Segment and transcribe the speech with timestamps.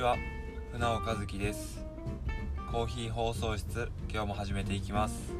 [0.00, 0.16] ちは。
[0.72, 1.84] 船尾和樹です。
[2.72, 5.34] コーヒー放送室今日も始めていきます。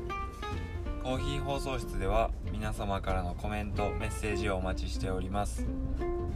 [1.02, 5.66] コーヒー放送室では皆様からのコメントメッセージをお待ちしております。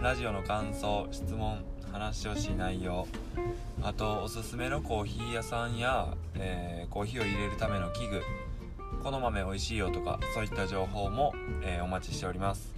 [0.00, 3.06] ラジオの感想質問話してほしい内容
[3.82, 8.22] あとおすすめのコーヒー屋さんや、えー、コーヒーを入れるための器具
[9.02, 12.72] この豆美味しいよとかそういった情報も、えー、お待ちしております。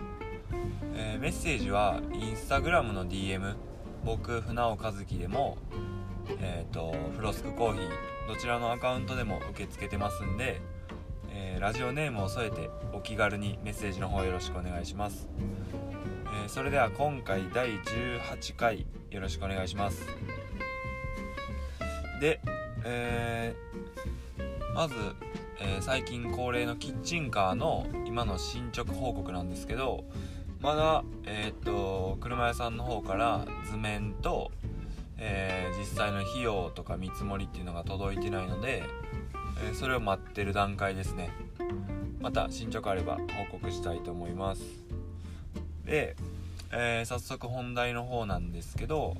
[0.98, 3.54] えー、メッセージはインスタグラムの DM
[4.06, 5.58] 僕船尾和樹でも
[6.40, 7.88] え、ー、とフロスクコーヒー
[8.28, 10.60] どちらのアカウントでも受け付けてますんで、
[11.32, 15.28] えー、ラジオネームを添えてお気軽にメッセージの方よろしくお願いします、
[16.44, 20.06] えそれでは今回第18回よろしくお願いします。
[22.20, 22.40] で、
[22.84, 23.54] え
[24.74, 24.94] まず、
[25.60, 30.04] え最近恒例のキッチンカーの今の進捗報告なんですけど
[30.66, 34.50] まだ、えー、っと車屋さんの方から図面と、
[35.16, 38.82] えー、実際の費用とか見積もりっていうのが届いてないので、
[39.64, 41.30] えー、それを待ってる段階ですね。
[42.20, 43.16] また進捗あれば
[43.48, 44.62] 報告したいと思います。
[45.84, 46.16] で、
[46.72, 49.16] え早速本題の方なんですけど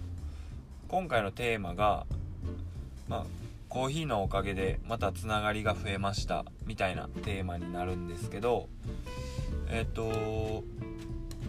[0.88, 2.06] 今回のテーマが
[3.08, 3.24] まあ
[3.68, 8.68] コーヒーのおかげでまたつながりが増えましたみたいなテーマになるんですけど
[9.70, 10.64] えっ、と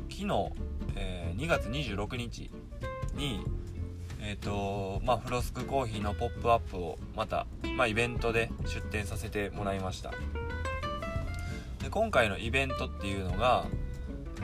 [0.10, 0.52] 昨日、
[0.96, 2.50] えー、2月26日
[3.16, 3.44] に
[4.22, 10.12] えっ、ー、とまあフロスクコーヒーのポップアップをまた、まあ、イベントで出店させてもらいました。
[11.82, 13.66] で今回のイベントっていうのが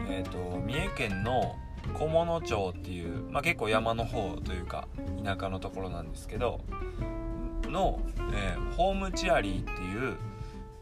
[0.09, 1.55] えっ、ー、と三重県の
[1.93, 4.87] 菰野町っていう、まあ、結構山の方というか
[5.23, 6.61] 田舎のところなんですけど
[7.63, 7.99] の、
[8.33, 10.15] えー、ホームチアリーっていう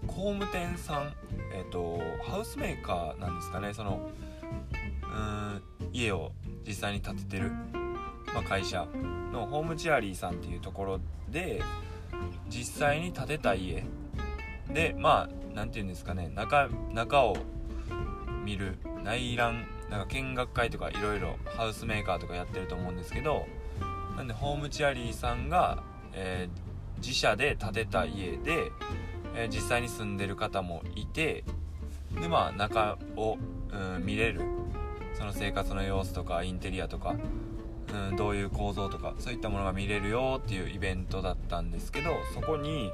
[0.06, 1.14] 工務店さん
[1.54, 3.74] えっ、ー、とハウスメーカーなんですかね。
[3.74, 4.12] その
[5.04, 5.62] うん
[5.94, 6.32] 家を
[6.66, 7.52] 実際に建ててる、
[8.34, 8.88] まあ、会社
[9.32, 11.62] のホームチアリーさんっていうところで
[12.50, 13.84] 実際に建てた家。
[14.74, 17.36] でまあ何て言うんですかね中中を
[18.46, 23.46] 見る内覧なんか見学会とかいろいろハウスメーカーとかやってると思うんですけど
[24.16, 28.72] なんでホームチアリーさんが、えー、自社で建てた家で、
[29.36, 31.44] えー、実際に住んでる方もいて
[32.20, 33.38] でまあ中を、
[33.72, 34.42] うん、見れる。
[35.14, 37.16] その生活の様子とかインテリアとか、
[37.94, 42.92] うん、どういう構造とかそういったものが見れるよっていうイベントだったんですけどそこに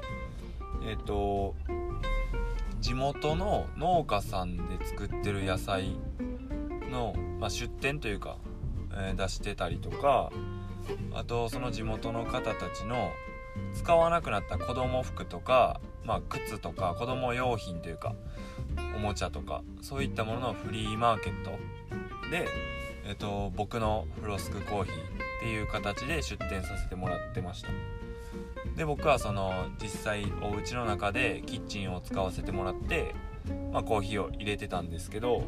[0.86, 1.54] えっ、ー、と
[2.80, 5.96] 地元の農家さんで作ってる野菜
[6.90, 8.36] の、まあ、出店というか、
[8.92, 10.30] えー、出してたりとか
[11.14, 13.10] あとその地元の方たちの
[13.74, 18.14] 使わなくなった子供服とか、まあ、靴とか子供用品というか
[18.96, 21.50] おもちゃとかそういったもののフリーマーケット
[22.30, 22.46] で、
[23.06, 24.96] えっと、僕のフロスクコーヒーっ
[25.40, 27.68] ていう形で出店させてもらってました。
[28.76, 33.14] で僕はその実際お家の中でキッチンを使わせてもらって、
[33.72, 35.42] まあ、コーヒーを入れてたんですけど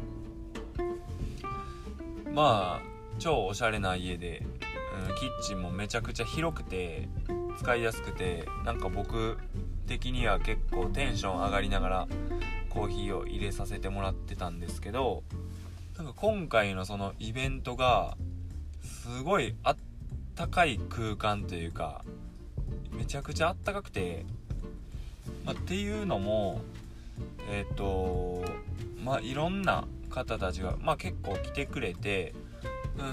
[2.33, 2.81] まあ
[3.19, 4.43] 超おしゃれな家で、
[5.09, 7.07] うん、キッチンもめちゃくちゃ広くて
[7.57, 9.37] 使いやすくてなんか僕
[9.87, 12.07] 的には結構テンション上がりながら
[12.73, 15.23] コーヒーを入れさせてもらってたんですけど
[15.97, 18.17] なんか今回のそのイベントが
[18.83, 19.77] すごいあっ
[20.35, 22.03] たかい空間というか
[22.91, 24.25] めちゃくちゃあったかくて、
[25.45, 26.61] まあ、っていうのも
[27.49, 28.43] えっ、ー、と
[29.03, 32.33] まあいろんな方たちが、まあ、結構来てくれて、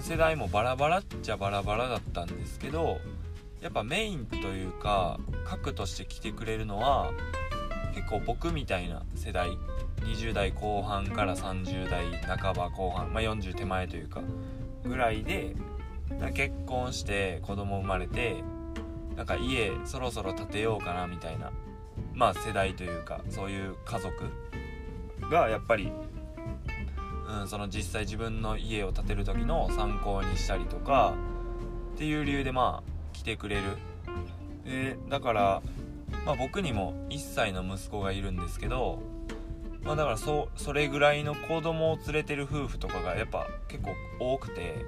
[0.03, 3.01] 世代もバラバラっちゃバラバラだったんですけど
[3.61, 7.13] やっぱメインというか核として来てくれるのは
[7.95, 9.51] 結構僕みたいな世代
[10.03, 12.07] 20代後半から30代
[12.39, 14.21] 半ば後半、まあ、40手前というか
[14.85, 15.57] ぐらいで
[16.35, 18.43] 結婚して子供生まれて
[19.17, 21.51] なんか家そろそろ建てようかなみたいな
[22.15, 24.15] まあ世代というかそういう家族
[25.31, 25.93] がやっぱり、
[27.29, 31.15] うん、その実際自分の家を建てる時の参考にしたりとか
[31.95, 33.63] っていう理由でまあ来てくれる。
[34.65, 35.63] でだから、
[36.29, 39.01] まあ、僕にも1歳の息子がいるんですけど
[39.83, 44.85] まあだからそそれぐらいの子供を連れてる夫婦とかがやっぱ結構多くて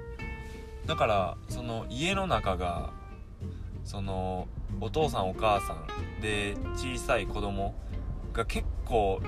[0.85, 2.91] だからその家の中が
[3.83, 4.47] その
[4.79, 5.73] お父さんお母さ
[6.19, 7.73] んで小さい子供
[8.33, 9.19] が結構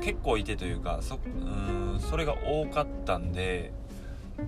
[0.00, 3.72] 結構いてというかそうんそれが多かったんで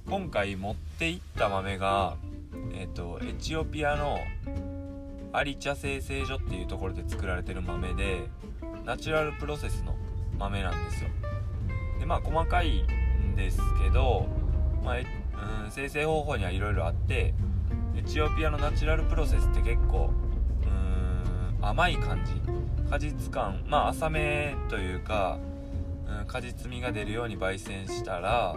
[0.09, 2.17] 今回持っていった豆が、
[2.73, 4.17] えっ、ー、とエチオピアの
[5.31, 8.27] アリ茶生成所っていうところで作られてる豆で
[8.85, 9.95] ナチュラルプロセスの
[10.37, 11.09] 豆なんですよ。
[11.99, 12.85] でまあ細かい
[13.33, 14.27] んですけど、
[14.83, 14.99] まあ、う
[15.67, 17.33] ん生成方法にはいろいろあって
[17.97, 20.11] エチオピアのナチュラルプロセスって結構
[21.59, 22.33] うん甘い感じ。
[22.89, 25.39] 果実感まあ浅めというか、
[26.07, 28.55] うん、果実味が出るように焙煎したら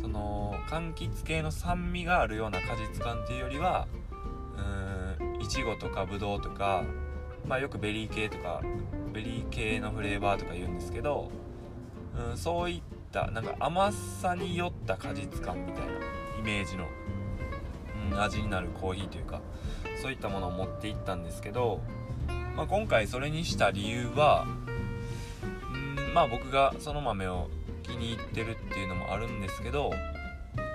[0.00, 3.88] その柑橘系の酸味があるような果実感っていうよりは
[5.18, 6.84] うんいちごとかぶどうとか、
[7.48, 8.62] まあ、よくベリー系とか
[9.12, 11.30] ベリー系のフレーバーとか言うんですけど、
[12.30, 12.80] うん、そういっ
[13.14, 15.92] たなんか甘さに寄った果実感みたいな
[16.40, 16.88] イメージの、
[18.10, 19.40] うん、味になるコーヒーというか
[20.02, 21.80] そういったものを持っていったんですけど、
[22.56, 24.46] まあ、今回それにした理由は
[25.96, 27.48] うんまあ僕がその豆を
[27.84, 29.92] 気に入ってるっていうのもあるんですけど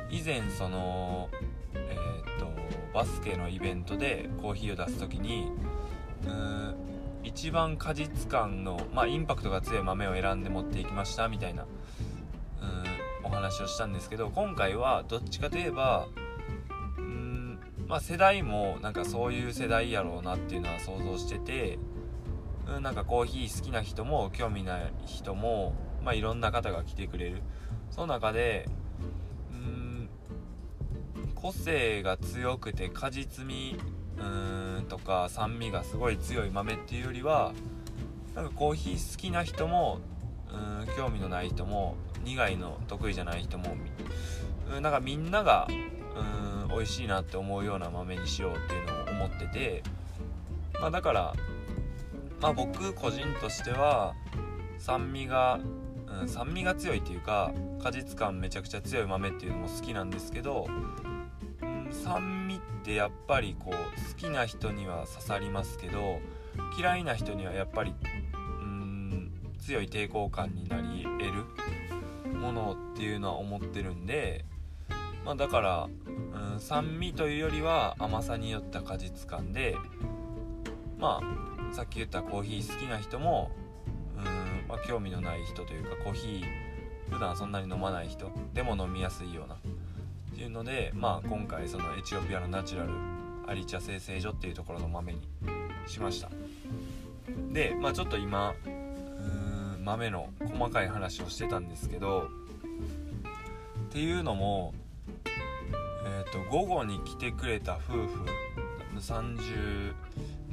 [0.10, 1.30] 以前その
[1.74, 2.48] えー、っと
[2.94, 5.52] バスケのイベントでコーヒーを出す時に
[6.26, 6.76] うん
[7.22, 11.66] 一番果実感の、まあ、インパクトが強い豆を選んで持っていきましたみたいな
[13.30, 16.08] お話をしたんですけど今回はどっちかといえば
[16.98, 21.80] うんまあ世代もなんかそういう世代やろうなっていうのは想像してて
[22.68, 25.74] うんなんかコーヒー好きな人も興味ない人も
[26.04, 27.42] まあ、いろんな方が来てくれる。
[27.92, 28.68] その中で
[29.52, 30.10] うん
[31.36, 33.78] 個性が強くて果実味
[34.18, 37.54] うーんとか酸味がすごい強い豆っていうよりは
[38.36, 40.00] なんかコーヒー好きな人も
[40.52, 43.76] うん興味のない人も苦いの得意じゃない人も
[44.82, 45.68] なんかみんなが
[46.66, 49.84] うん美味しいなって思うような豆にしようっていうのを思ってて、
[50.80, 51.34] まあ、だから
[52.42, 54.14] まあ僕個人としては
[54.78, 55.60] 酸味が
[56.22, 57.52] うん、酸味が強いっていうか
[57.84, 60.68] 果実感めちゃくちゃ強い豆っていうのも好きなんですけど、
[61.62, 66.20] うん、酸味ってやっぱりこう好きな人には刺さりますけど
[66.78, 67.94] 嫌いな人にはやっぱり
[69.60, 71.79] 強い抵抗感になり得る。
[72.40, 74.46] ものっていうのは思ってるんで、
[75.26, 75.90] まあ、だから、
[76.54, 79.76] うん、酸味というよりは甘さによった果実感で
[80.98, 83.52] まあさっき言ったコーヒー好きな人も
[84.18, 89.58] うんまあ、興味のない人というかコーヒー普段そんなに飲まない人でも飲みやすいようなっ
[90.36, 92.92] ていうので、まあ、今回そのエチオピアのナチュラル
[93.48, 95.28] アリ茶生成所っていうところの豆に
[95.88, 96.30] しました。
[97.52, 98.54] で、まあ、ちょっと今
[99.90, 102.30] 豆の細かい話をしてたんですけど
[103.90, 104.76] っていうのも
[105.26, 108.26] えっ、ー、と午後に来てくれた夫婦
[109.00, 109.94] 30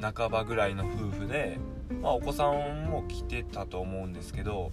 [0.00, 1.58] 半ばぐらいの夫婦で
[2.02, 4.72] まあ、お子さんも来てたと思うんですけど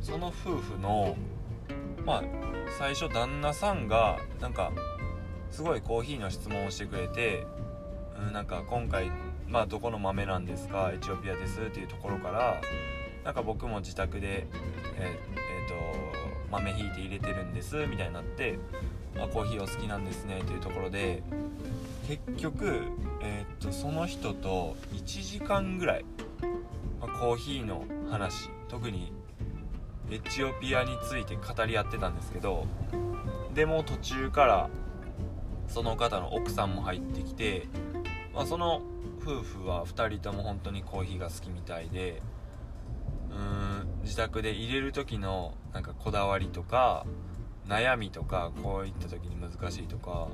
[0.00, 1.16] その夫婦の
[2.06, 2.22] まあ
[2.78, 4.72] 最初旦那さんがなんか
[5.50, 7.46] すごいコーヒーの質問をしてくれて、
[8.26, 9.10] うん、なんか今回、
[9.48, 10.90] まあ、どこの豆なんですか？
[10.94, 11.60] エチオピアです？
[11.60, 12.60] っていうところから
[13.24, 14.46] なんか僕も自宅で、
[14.96, 18.58] えー、えー、と豆ひいて入れてるんですみたいになって
[19.16, 21.22] あコーヒーお好きなんですねというところで
[22.08, 22.82] 結局、
[23.22, 26.04] えー、っとその人と1時間ぐらい
[27.02, 29.12] まあ、コーヒーの話特に
[30.08, 32.64] エチオピアについて語り合ってたんですけど
[33.54, 34.70] でも途中から
[35.66, 37.66] その方の奥さんも入ってきて、
[38.32, 38.82] まあ、その
[39.20, 42.22] 夫婦は2人とも本当にコーヒーが好きみたいで
[43.34, 47.06] うん自宅で入れる時のなんかこだわりとか
[47.66, 50.28] 悩みとかこういった時に難しいとか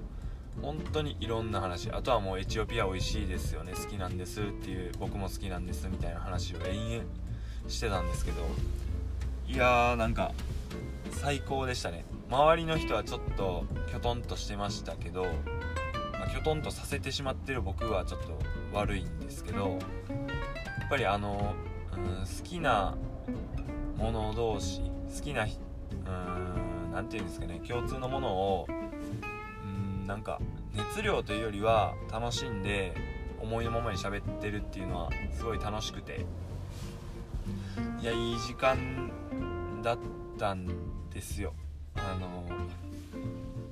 [0.62, 1.90] 本当にいろんな話。
[1.92, 7.04] あとはもうエチオピア美味しいですよね好きなんですっていう僕も好きなんですみたいな話を延々
[7.68, 8.42] してたんですけど
[9.46, 10.32] いやーなんか
[11.12, 12.04] 最高でしたね。
[12.30, 15.24] 周りの人はちょっときょとんとしてましたけど、
[16.12, 18.38] ま、きょとんとさせてしまってる僕はちょっと
[18.74, 21.54] 悪いんですけどやっぱりあの、
[21.98, 22.96] ん、好きな
[23.96, 24.80] もの同士
[25.14, 30.40] 好きなうん何て言うんですかね共通のものをうんなんか
[30.74, 32.94] 熱量というよりは楽しんで
[33.40, 36.26] 思いのままに喋ってるっていうのはすごい楽しくて。
[38.00, 39.10] いやいい時間
[39.82, 39.98] だっ
[40.38, 40.66] たん
[41.10, 41.52] ですよ。
[41.96, 42.44] あの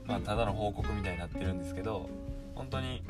[0.06, 2.08] まあただの報告みたいになってるんですけど
[2.54, 3.02] 本当に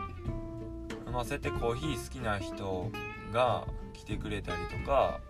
[1.11, 2.91] まあそうやってコーヒー好きな人
[3.37, 5.21] が来てくれたりとか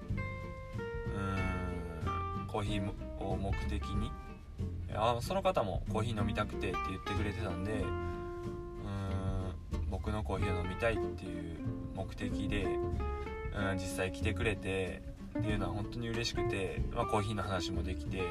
[1.13, 4.13] うーんコーヒーを目的に
[4.95, 7.91] あその方もコーヒー飲みたくてって言ってくれてたんでうーん
[9.91, 11.59] 僕のコーヒーを飲みたいっていう
[11.97, 15.03] 目的でうん実際来てくれて
[15.39, 18.23] っていうのは本当に嬉しくて、まあ、コーヒーの話もできて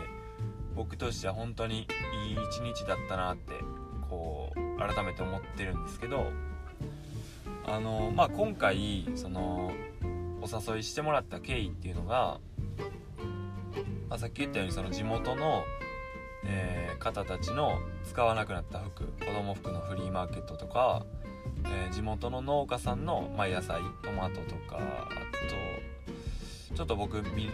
[0.74, 1.86] 僕としては本当にいい
[2.50, 3.52] 一日だったなって
[4.10, 6.32] こう改めて思ってるんですけど
[7.76, 9.74] あのまあ今回その
[10.42, 12.40] お誘いしてもらった経緯っていうのが、
[14.08, 15.66] まあ、さっき言ったようにその地元の、
[16.46, 21.06] えー、方たちの使わなくなった服子供服のフリーマーケットとか、
[21.66, 25.08] えー、地元の農家さんの、まあ、野菜トマトとかあ
[26.70, 27.50] とちょっと僕見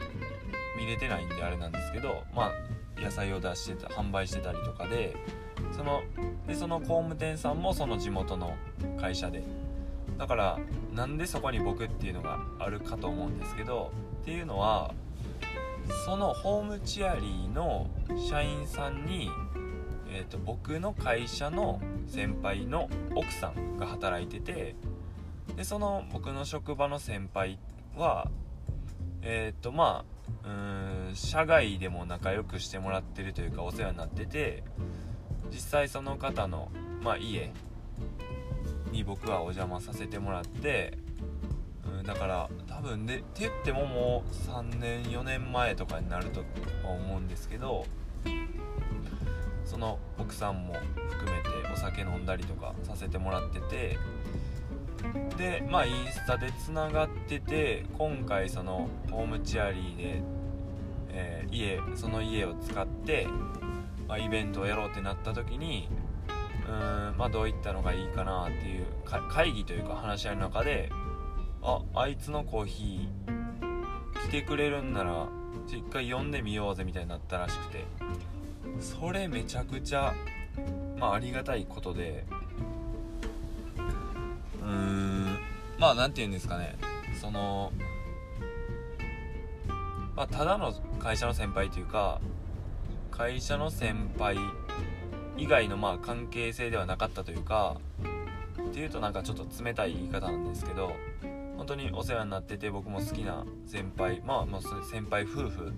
[0.86, 2.52] れてないんであれなんですけどま
[2.98, 5.16] あ野菜を出してた販売してたりとかで
[5.76, 6.04] その
[6.46, 8.56] でその工務店さんもその地元の
[9.00, 9.42] 会社で
[10.22, 10.60] だから
[10.94, 14.94] なんでそこに僕っていうのがあるかと思うんですけどっていうのは
[16.06, 17.88] そのホームチアリーの
[18.30, 19.32] 社員さんに、
[20.12, 24.76] えーと、僕の会社の先輩の奥さんが働いてて
[25.58, 27.58] でその僕の職場の先輩
[27.98, 28.30] は
[29.24, 30.06] えっ、ー、とま
[30.44, 30.52] あう
[31.12, 34.62] ん社外でも仲良くしてもらってるというかお世話になってて
[35.50, 36.70] 実際その方の、
[37.02, 37.52] まあ、家
[38.92, 40.98] に僕はお邪魔させてもらって、
[41.98, 46.44] うん、だから多分でって言ってももう3年4年前とかになると
[46.84, 47.86] 思うんですけど
[49.66, 50.74] その奥さんも
[51.10, 53.98] 含めてお酒飲んだりとかさせてもらってて
[55.38, 60.22] でまあインスタでつながってて今回そのホームチアリーで、
[61.10, 63.28] えー、家その家を使って、
[64.08, 65.88] まあ、イベントをやろうってなった時に
[66.72, 68.86] うんまあどういったのがいいかなっていう
[69.30, 70.90] 会議というか話し合いの中で
[71.62, 75.28] ああいつのコーヒー来てくれるんなら
[75.68, 77.86] 一回読んでみようぜみたいになったらしくて
[78.80, 80.14] それめちゃくちゃ
[80.98, 82.26] まあありがたいことで
[84.62, 85.38] うーん
[85.78, 86.78] まあ何て言うんですかね
[87.20, 87.74] その
[90.16, 92.22] まあただの会社の先輩というか
[93.12, 94.38] 会社の先輩
[95.42, 97.76] 以外のまあ関係性ではなかったというか
[98.70, 100.94] っていうとなんかちょっと冷たい言い方なんですけど
[101.58, 105.74] 本当にお世話になってて僕も好きな先輩まあまあ先輩夫婦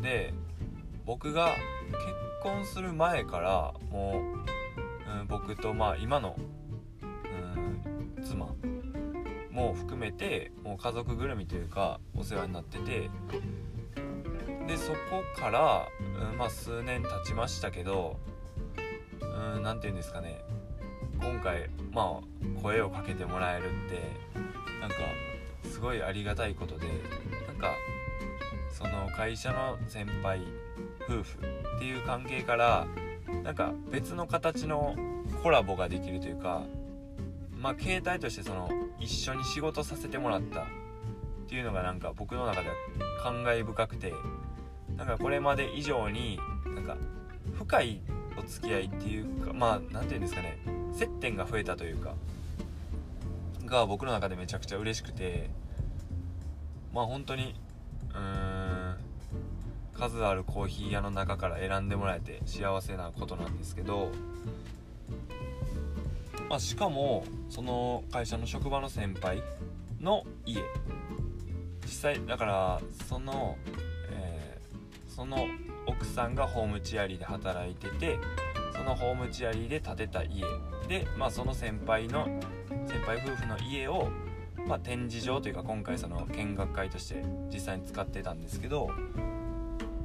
[0.00, 0.32] で
[1.04, 1.48] 僕が
[1.90, 1.98] 結
[2.42, 4.22] 婚する前からも
[5.16, 6.34] う、うん、僕とまあ今の
[8.24, 8.46] 妻
[9.50, 13.10] も含めてもう家族ぐるみというかお世話になってて
[14.66, 14.96] でそこ
[15.36, 15.88] から、
[16.30, 18.18] うん、まあ数年経ちましたけど
[19.62, 20.42] 何て言うんですかね。
[21.20, 24.00] 今回まあ声をかけてもらえるって
[24.80, 24.96] なんか
[25.70, 26.86] すごいありがたいことで
[27.46, 27.74] なんか
[28.70, 30.40] その会社の先輩
[31.08, 31.38] 夫婦
[31.76, 32.86] っていう関係から
[33.42, 34.96] なんか別の形の
[35.42, 36.62] コラボができるというか
[37.60, 40.64] まあ携帯としてその一緒に仕事させてもらったっ
[41.48, 42.74] ていうのがなんか僕の中では
[43.22, 44.12] 感慨深くて
[44.96, 46.96] なんかこれまで以上になんか
[47.54, 48.00] 深い
[48.38, 50.58] お付き合いっていうかまあ何て言うんですかね
[50.92, 52.14] 接点が増えたというか
[53.66, 55.50] が僕の中でめちゃくちゃ嬉しくて
[56.92, 57.54] まあ本当に
[58.10, 58.96] うーん
[59.94, 64.10] 数あるコーヒー屋の中から選んでもらえて幸せなことなんですけど
[66.48, 69.42] まあ、しかもその会社の職場の先輩
[70.00, 70.60] の家。
[71.84, 73.56] 実際だからその、
[74.10, 74.43] え、
[75.14, 75.46] その
[75.86, 78.18] 奥さんがホームチアリーで働いてて
[78.72, 80.42] そのホームチアリーで建てた家。
[80.88, 82.26] で、まあ、その先輩の
[82.86, 84.08] 先輩夫婦の家を、
[84.66, 88.90] まあ、展示場というか今回その見学会として実際に使ってたんですけど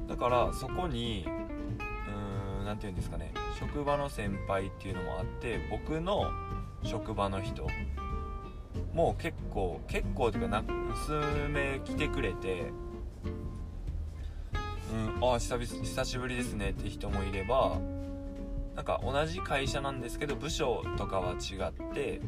[0.08, 6.30] だからそこにうーん何て言うんですかね職場の先輩っていうのもあって僕の
[6.82, 7.66] 職場の人
[8.94, 10.62] もう結構結構というか
[11.06, 11.12] 数
[11.48, 12.72] 名来てくれて
[14.92, 16.70] うん、あ久久しぶりですね。
[16.70, 17.78] って人もいれば
[18.74, 22.20] なんか同じ会社なんですけど部署とかは違って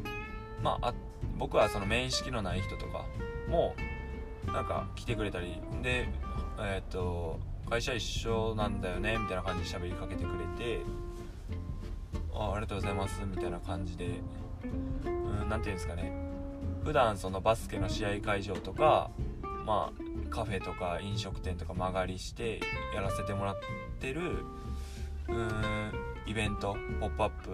[0.62, 0.94] まあ
[1.38, 3.06] 僕はその面識のない人とか
[3.48, 3.74] も
[4.46, 6.08] なんか来てくれたりで
[6.58, 7.40] えっ、ー、と
[7.70, 10.80] 会社一緒なんだよねみたいな感じで喋りかけてくれて
[12.34, 14.20] あありがとうございますみたいな感じで
[15.04, 16.12] うん何て言うんですかね。
[16.84, 19.10] 普段そのバスケの試合会場とか
[19.64, 22.60] まあカフェとか飲食店とか間借りして
[22.94, 23.56] やらせてもらっ
[24.00, 24.44] てる
[25.28, 25.92] うん
[26.26, 27.50] イベント「ポップアップ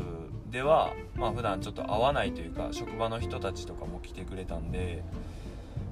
[0.50, 5.02] ではまあ普段ちょっと会わないというか職場の人たちとかも来てくれたんで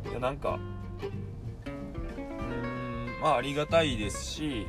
[0.09, 1.09] いやなんかうー
[3.19, 4.67] んまあありがたいですし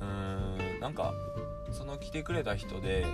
[0.00, 1.12] うーんなんか
[1.70, 3.06] その来てくれた人で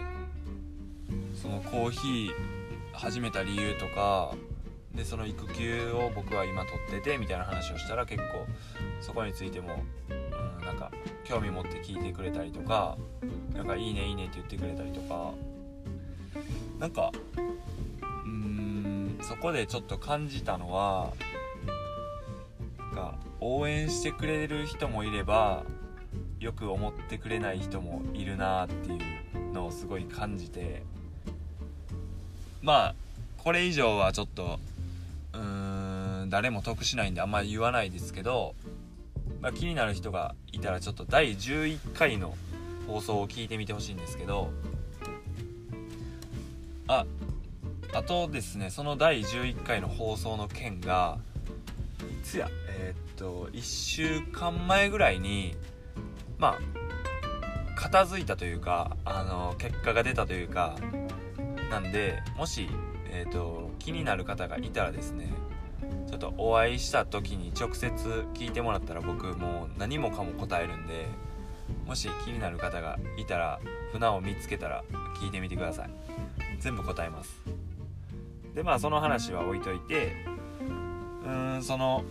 [1.35, 2.33] そのコーヒー
[2.93, 4.35] 始めた理由とか
[4.95, 8.47] でその育休を僕は今取っててみたいな話をしたら結構
[9.01, 10.91] そこについても、うん、なんか
[11.25, 12.97] 興味持って聞いてくれたりとか
[13.55, 15.33] なんかいいねいいねって言ってくれたりとか
[16.79, 17.11] なんか
[18.25, 21.13] うーんそこでちょっと感じたのは
[22.79, 25.65] なんか応援してくれる人もいれば
[26.39, 28.99] よく思ってくれない人もいるなってい
[29.51, 30.83] うのをすごい感じて
[32.63, 32.95] まあ
[33.39, 34.61] これ以上はちょっと
[36.35, 38.57] 誰も得しないんであんまり言わないですけど、
[39.41, 42.35] まあ、気になる人がいたらちょっと第11回の
[42.89, 44.51] 放送を聞いてみてほしいんですけど
[46.89, 47.07] あ
[47.93, 51.19] あとですねその第11回の放送の件が
[52.01, 55.55] いつやえー、っと1週間前ぐらいに
[56.37, 60.75] まあ片付いたというかあの結果が出たというか
[61.71, 62.69] なんでもし
[63.17, 65.33] えーと、気になる方がいたらですね
[66.15, 67.93] ちょっとお会いした時に直接
[68.35, 71.07] 聞いてもらったら僕もう何もかも答えるんで
[71.87, 73.59] もし気になる方がいたら
[73.91, 74.85] 船を見つけたら
[75.21, 75.91] 聞いてみてください。
[76.61, 77.41] 全部答えます。
[78.55, 80.13] でまあその話は置いといて
[81.25, 82.05] うーんその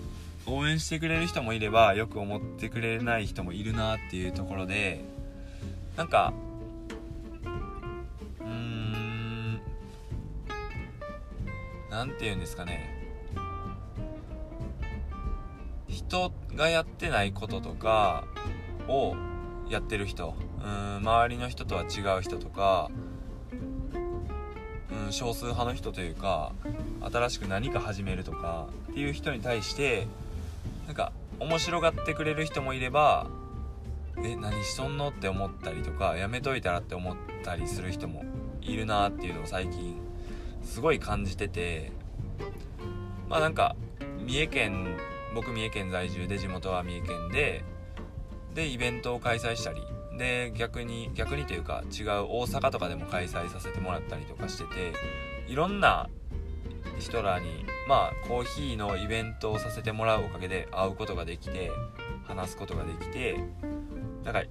[0.45, 5.05] 応援してくれる人もいればよく思ってくれない人もいるなっていうところで
[5.95, 6.33] なんか
[11.89, 12.92] 何て言うんですかね。
[16.13, 18.25] 人がやってないこととか
[18.87, 19.15] を
[19.67, 22.91] やってる人うん周りの人とは違う人とか
[25.07, 26.51] うん少数派の人というか
[27.11, 30.05] 新しく何か始めるとかっていう人に対して
[30.85, 33.25] なんか面白がってくれる人もいれば
[34.23, 38.23] え何しとんのって思ったりとかやめといたらって思ったりする人も
[38.61, 39.99] いるなっていうのを最近
[40.63, 41.91] すごい感じてて
[43.27, 43.75] まあなんか
[44.27, 44.97] 三重県
[45.33, 47.63] 僕三重県在住で地元は三重県で
[48.53, 49.81] でイベントを開催したり
[50.17, 54.93] で逆に逆にというか違う大阪とかでも開催させてもらったりとかしてて
[55.47, 56.09] いろんな
[56.99, 61.71] 人らにまあコーヒーのイベントをさせてもらうおかげで会うことができて
[62.25, 63.43] 話すことができて
[64.23, 64.43] なんか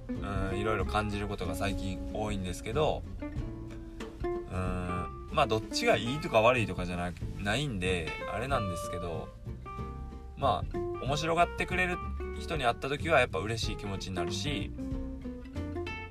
[0.51, 3.01] うんいろいろ感じることが最近多いんですけど
[4.23, 9.29] うんまあどっちがいいとか悪いとかじゃなないんであれなんですけど
[10.43, 11.97] まあ面白がってくれる
[12.37, 14.71] 人に会った時はやっぱ嬉しい気持ちになるし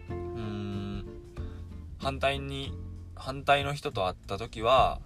[0.08, 1.04] うーん
[1.98, 2.72] 反対に
[3.14, 5.00] 反対の人と会った時は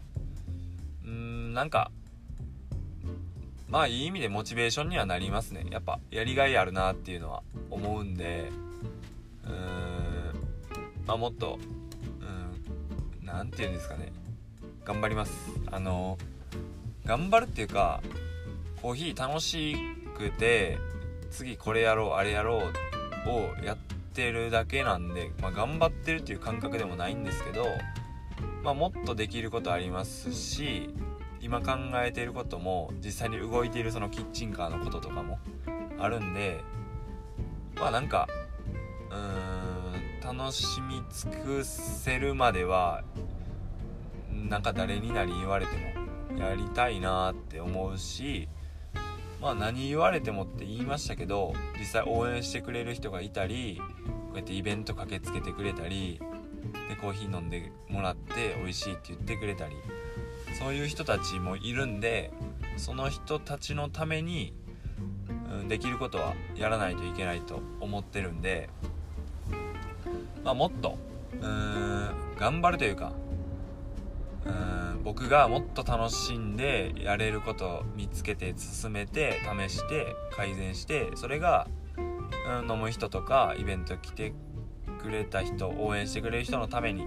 [1.04, 1.90] うんなんか
[3.68, 5.66] まあいい意味でモチベーションにはなりますね。
[5.72, 8.52] やっぱやりがいあるなっていうのは思うんで
[9.44, 9.54] うーん
[11.04, 11.58] まあもっと
[12.20, 14.12] うん何て言うんですかね。
[14.84, 15.32] 頑張ります。
[15.72, 16.16] あの
[17.04, 18.00] 頑張るっていうか
[18.82, 19.76] コーヒー楽し
[20.16, 20.78] くて
[21.30, 22.62] 次これやろうあれやろ
[23.26, 23.76] うをやっ
[24.14, 27.66] てるだけなんで、まあ、頑張ってるっていう感覚でもないんですけど、
[28.62, 30.94] まあ、もっとできることありますし
[31.40, 35.38] 今考えていることも実際に動いているそのキッチンカーのこととかも
[35.98, 36.60] あるんで
[37.76, 38.28] まあなんか
[39.10, 43.04] うーん楽しみ尽くせるまでは
[44.32, 48.48] なんか誰になり言われてもやりたいなって思うし
[49.40, 56.20] まあ何言われてもって言いましたけど実際応援してくれる人がいたりこうやってイベント駆けつけてくれたり
[56.88, 59.76] でコーヒー飲んでもらって美味しいって言ってくれたり
[60.58, 62.30] そういう人たちもいるんで
[62.76, 64.54] その人たちのために、
[65.52, 68.68] うん、できることはやらないといけないと思ってるんで、
[70.44, 70.98] まあ、もっと
[71.40, 73.12] うーん頑張るというか
[74.46, 84.32] うん僕がもっと楽しんでやれることを見つけて進めて試して改善してそれが、うん、飲む人とかイベント来て
[85.00, 87.06] くれた人応援してくれる人のために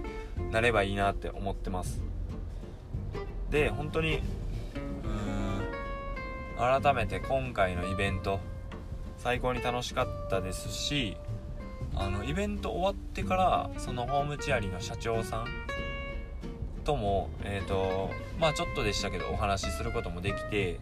[0.50, 2.02] なればいいなって思ってます。
[3.50, 4.22] で本当に
[5.04, 8.40] うん改めて今回のイベント
[9.18, 11.16] 最高に楽しかったですし
[11.94, 15.46] あのイベント終わってからそのホームチアリの社長さん
[16.90, 20.80] ともえっ、ー、とまあちょっとでしたけどお話しすることもできて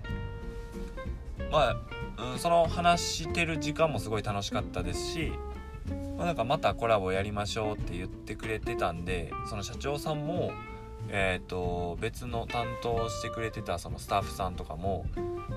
[1.52, 1.76] ま
[2.16, 5.32] あ、うん、その話してる時間もすごい楽しかったですし、
[6.16, 10.50] まあ、なんかまたコラボやりましょうって言ってくれてたんでその社長さんも
[11.10, 15.06] えーと、別の担当してくれてたそのスタッフさんとかも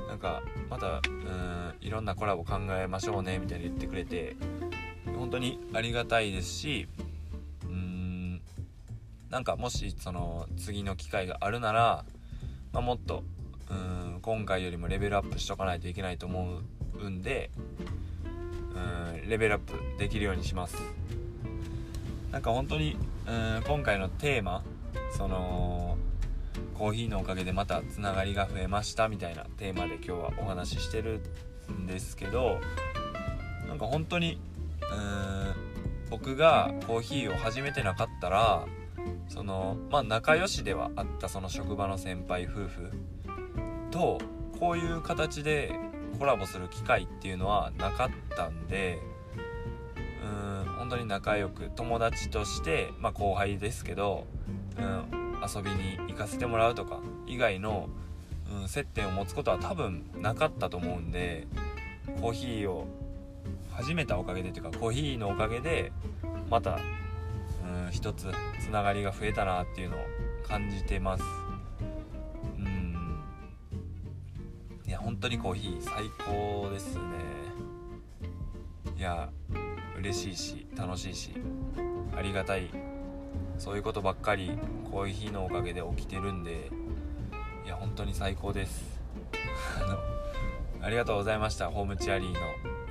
[0.07, 4.37] なんかまたうんいろんなコラボ考えましょうねみたいに言ってくれて
[5.17, 6.87] 本当にありがたいですし
[9.31, 12.05] なんかもしその次の機会があるなら、
[12.73, 13.23] まあ、もっと
[13.69, 16.59] うん今回よりもレベルアップしとかないといけないと思
[17.01, 17.49] うんで
[18.75, 20.75] うんレベルアップできるようにします。
[22.31, 24.63] なんか本当にうん今回のテーマ
[25.17, 25.97] その
[26.77, 31.21] コーヒーのおかげでまたつながりが増えましたみたいなテーマで今日はお話ししてる
[31.71, 32.59] んですけど
[33.67, 34.39] なんか本当に
[34.81, 38.65] うん僕がコーヒーを始めてなかったら
[39.27, 42.91] そのまあ仲良しではあったその職場の先輩夫婦
[43.91, 44.19] と
[44.59, 45.73] こういう形で
[46.19, 48.99] コラボする機会っていうのはなかったんで
[50.23, 54.27] うん本当に仲良く友達としてまあ後輩ですけど、
[54.77, 55.05] うん、
[55.41, 57.89] 遊びに行かせてもらうとか以外の、
[58.61, 61.47] うん、接点を持つことは多分なかったと思うんで
[62.19, 62.87] コーヒーを
[63.71, 65.91] 始めたおかげでというかコーヒーのおかげで
[66.49, 66.79] また
[67.91, 69.99] 一つつながりが増えたなっていうのを
[70.47, 71.23] 感じてます。
[72.57, 73.19] うん。
[74.87, 77.01] いや本当にコーヒー最高ですね。
[78.97, 79.29] いや
[79.97, 81.33] 嬉しいし楽しいし
[82.15, 82.69] ありがたい。
[83.57, 84.57] そういうことばっかり
[84.89, 86.71] コーヒーのおかげで起きてるんで
[87.63, 88.99] いや本当に最高です。
[90.81, 91.69] ありがとうございました。
[91.69, 92.39] ホームチアリーの、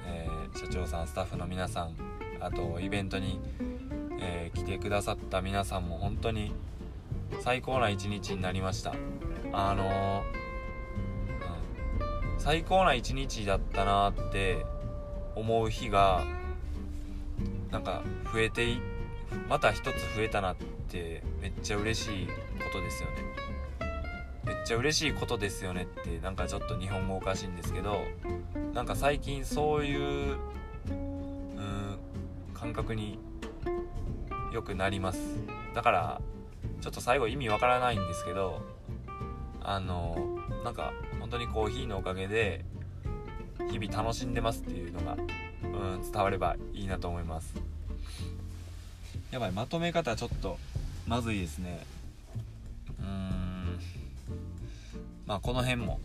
[0.07, 1.97] えー、社長さんスタッフの皆さん
[2.39, 3.41] あとイベントに
[4.55, 6.53] えー、来てくださった皆さんも本当に
[7.41, 8.95] 最高な一日になりました。
[9.53, 10.23] あのー、
[12.35, 14.65] うん、最高な一日だったなって
[15.35, 16.25] 思う日が
[17.71, 18.81] なんか増えてい
[19.49, 19.85] また一つ
[20.17, 20.57] 増えたなっ
[20.89, 22.33] てめっちゃ嬉しいこ
[22.73, 23.17] とですよね。
[24.45, 28.05] めっちゃ嬉しいことですよねってなんかちょっと日本語おかしいんですけど
[28.75, 30.37] なんか最近そういう
[30.89, 31.99] うん
[32.55, 33.19] 感覚に
[34.53, 35.21] 良くなります。
[35.75, 36.21] だから
[36.81, 38.63] ちょっと最後意味わからないんですけど
[39.63, 42.65] あのなんか本当にコーヒーのおかげで
[43.71, 45.17] 日々楽しんでますっていうのが、
[45.63, 47.55] うん、伝わればいいなと思います。
[49.31, 50.59] やばいまとめ方ちょっと
[51.07, 51.85] まずいですね。
[52.99, 53.79] うーん。
[55.27, 56.01] まあこの辺も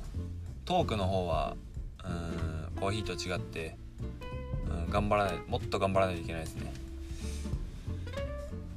[0.65, 1.55] トークの方は
[2.03, 2.07] う
[2.77, 3.77] んコーヒーと違って、
[4.69, 6.84] うん、頑張らないもっと頑張らないといけないですね。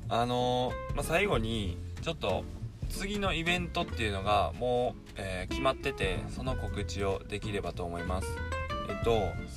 [0.08, 2.44] あのー、まあ、最後にちょっと
[2.88, 8.28] 次のイベントっていうのがもう、えー、決まっててその告知をできればと思います。
[8.88, 9.10] えっと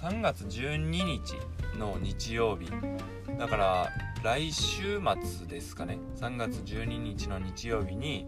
[0.06, 1.36] 3月12日
[1.78, 2.70] の日曜日。
[3.40, 3.90] だから
[4.24, 5.98] 来週末ですかね。
[6.18, 8.28] 3月12日の日曜日に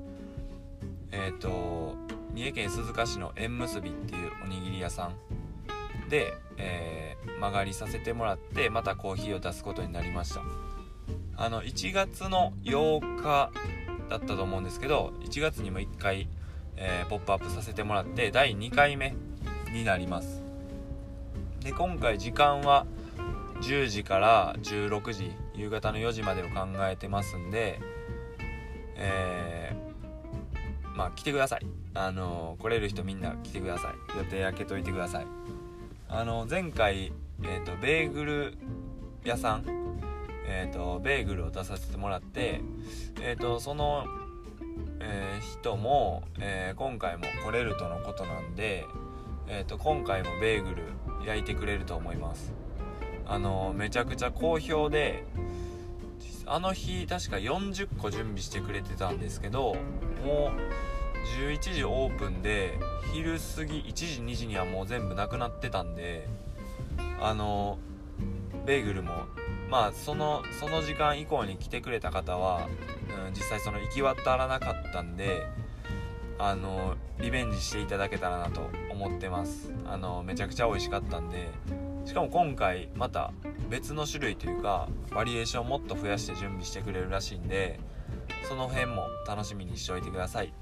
[1.11, 1.95] えっと
[2.33, 5.15] 三重県鈴鹿市の縁結びっていうおにぎり屋さん。
[6.09, 10.41] で、えー、曲がりさせてもらってまたコーヒーを出すことになりました。
[11.35, 13.51] あの1月の8日
[14.09, 16.27] だったと思うんですけど1月にも1回、
[16.75, 19.15] えー、ポップアップさせてもらって第2回目
[19.73, 20.43] になります。
[21.61, 22.85] で今回時間は
[23.61, 27.79] 10時から16時夕方の4時までを考えてますんで
[28.95, 31.65] えー、まあ来てください。
[31.95, 34.17] あの来れる人みんな来てください。
[34.17, 35.27] 予定開けといてください。
[36.09, 37.11] あの前回
[37.43, 38.57] えっ、ー、とベーグル
[39.23, 39.82] 屋さん
[40.45, 42.61] えーと、ベーグルを出させてもらって、
[43.21, 44.05] えーと、その、
[44.99, 48.85] えー、人も、えー、今回も来れるとのことなんで、
[49.47, 50.83] えーと、今回もベーグル
[51.25, 52.53] 焼いてくれると思います。
[53.25, 55.23] あのめちゃくちゃ好評で
[56.45, 59.75] あの日確か40個準備してくれてたんですけど
[60.25, 62.77] もう11時オープンで
[63.13, 66.27] 昼過ぎ1時2時にはもう全部なくなってたんで
[67.21, 67.77] あの
[68.65, 69.25] ベーグルも
[69.73, 72.69] まあそのその時間以降に来てくれた方は、
[73.25, 75.47] うん、実際その行き渡らなかったんで
[76.37, 79.73] あのリベンジしていただけたらなと思ってます。
[79.87, 81.49] あのめちゃくちゃ美味しかったんで
[82.05, 83.33] しかも今回また
[83.67, 87.79] 別の種類というかバリエーションをもっと増やして準備してくれるらしいんで
[88.47, 90.53] その辺も楽しみにしておいてください、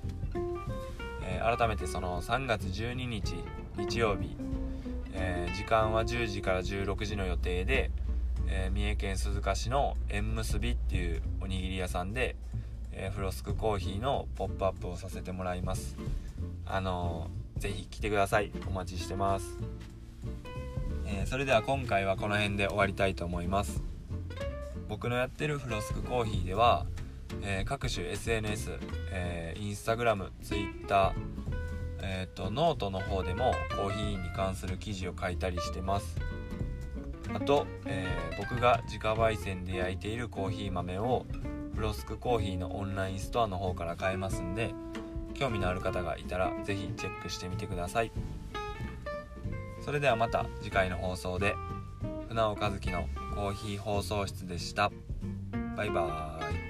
[1.25, 3.43] えー、改めてその3月12日
[3.77, 4.37] 日曜日、
[5.11, 7.91] えー、時間は10時から16時の予定で、
[8.51, 12.35] えー、三重県鈴鹿市の縁結びっていうおにぎり屋さんで、
[12.91, 15.95] えフロスクコーヒーのポップアップをさせてもらいます。
[16.65, 18.51] あのー、ぜひ来てください。
[18.67, 19.57] お待ちしてます。
[21.05, 23.81] えー、それでは今回はこの辺で終わりたいと思います。
[24.89, 26.85] 僕のやってるフロスクコーヒーでは、
[27.43, 28.71] え、各種 SNS、
[29.13, 31.13] えー、インスタグラム、ツイッター、
[32.01, 36.17] えーと、ノートの方でもコーヒーに関する記事を書いたりしてます。
[37.33, 41.25] あと、えー、僕が自家焙煎で焼いているコーヒー豆を
[41.75, 44.73] フロスクコーヒーのオンラインストアの方から買えますんで
[45.33, 48.11] 興味のある方がいたら是非チェックしてみてください。
[49.83, 51.55] それではまた次回の放送で
[52.29, 54.91] 船尾和樹のコーヒー放送室でした
[55.75, 56.60] バイバーイ